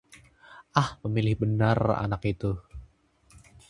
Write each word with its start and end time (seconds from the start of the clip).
ah, 0.81 0.91
pemilih 1.01 1.35
benar 1.45 1.77
anak 2.05 2.21
itu 2.33 2.51